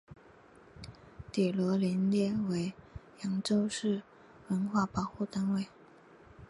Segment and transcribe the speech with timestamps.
[1.31, 2.73] 祗陀林列为
[3.23, 4.01] 扬州市
[4.47, 5.67] 文物保护单位。